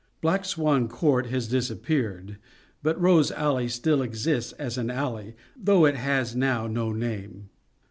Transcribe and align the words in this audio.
Black 0.19 0.45
Swan 0.45 0.87
Court 0.87 1.27
has 1.27 1.47
disappeared, 1.47 2.39
but 2.81 2.99
Rose 2.99 3.31
Alley 3.31 3.69
still 3.69 4.01
exists 4.01 4.51
as 4.53 4.75
an 4.79 4.89
alley, 4.89 5.35
though 5.55 5.85
it 5.85 5.95
has 5.95 6.35
now 6.35 6.65
no 6.65 6.91
name. 6.91 7.51